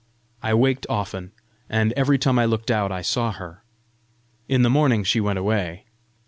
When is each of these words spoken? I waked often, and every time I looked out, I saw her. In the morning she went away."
I 0.41 0.55
waked 0.55 0.87
often, 0.89 1.31
and 1.69 1.93
every 1.93 2.17
time 2.17 2.39
I 2.39 2.45
looked 2.45 2.71
out, 2.71 2.91
I 2.91 3.03
saw 3.03 3.31
her. 3.33 3.61
In 4.49 4.63
the 4.63 4.67
morning 4.71 5.03
she 5.03 5.21
went 5.21 5.37
away." 5.37 5.85